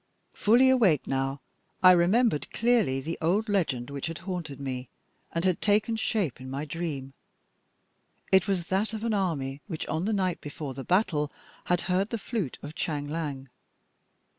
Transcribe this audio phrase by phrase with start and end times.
[0.33, 1.41] Fully awake now,
[1.83, 4.89] I remembered clearly the old legend which had haunted me,
[5.31, 7.13] and had taken shape in my dream.
[8.31, 11.31] It was that of an army which on the night before the battle
[11.65, 13.47] had heard the flute of Chang Liang.